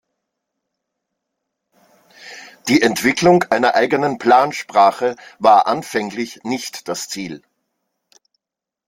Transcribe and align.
Die 2.67 2.81
Entwicklung 2.81 3.43
einer 3.43 3.75
eigenen 3.75 4.17
Plansprache 4.17 5.15
war 5.37 5.67
anfänglich 5.67 6.39
nicht 6.43 6.87
das 6.87 7.07
Ziel. 7.07 7.43